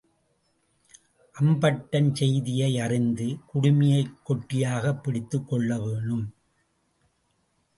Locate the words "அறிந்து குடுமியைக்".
2.79-4.17